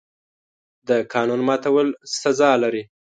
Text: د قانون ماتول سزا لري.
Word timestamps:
د 0.87 0.89
قانون 1.13 1.41
ماتول 1.47 1.87
سزا 2.19 2.51
لري. 2.63 2.83